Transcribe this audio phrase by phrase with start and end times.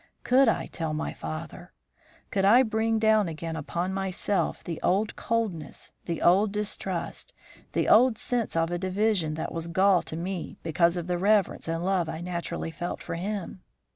[0.23, 1.73] Could I tell my father?
[2.31, 7.33] Could I bring down again upon myself the old coldness, the old distrust,
[7.73, 11.67] the old sense of a division that was gall to me because of the reverence
[11.67, 13.61] and love I naturally felt for him?